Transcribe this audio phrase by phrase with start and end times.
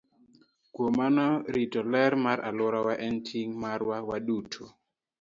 [0.73, 4.63] Kuom mano, rito ler mar alworawa en ting' marwa waduto.